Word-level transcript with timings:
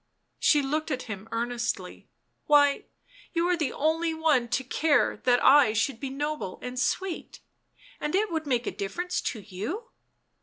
She 0.39 0.63
looked 0.63 0.89
at 0.89 1.03
him 1.03 1.29
earnestly." 1.31 2.09
Why— 2.47 2.85
you 3.35 3.47
are 3.47 3.55
the 3.55 3.71
only 3.71 4.15
one 4.15 4.47
to 4.47 4.63
care 4.63 5.17
that 5.25 5.43
I 5.45 5.73
should 5.73 5.99
be 5.99 6.09
noble 6.09 6.57
and 6.63 6.79
sweet. 6.79 7.39
And 7.99 8.15
it 8.15 8.31
would 8.31 8.47
make 8.47 8.65
a 8.65 8.71
difference 8.71 9.21
to 9.21 9.41
you 9.41 9.91